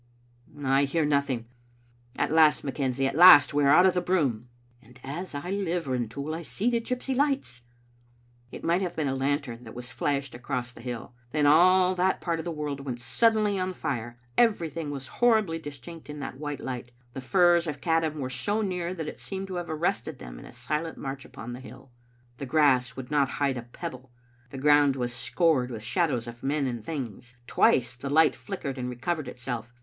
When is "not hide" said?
23.11-23.59